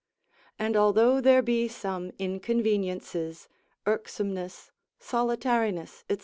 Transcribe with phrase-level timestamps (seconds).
[0.57, 3.47] And although there be some inconveniences,
[3.85, 6.17] irksomeness, solitariness, &c.